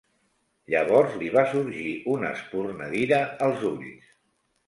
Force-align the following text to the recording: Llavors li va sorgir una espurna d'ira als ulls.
Llavors 0.73 1.17
li 1.23 1.27
va 1.33 1.43
sorgir 1.51 1.91
una 2.15 2.31
espurna 2.37 2.87
d'ira 2.95 3.19
als 3.49 3.67
ulls. 3.73 4.09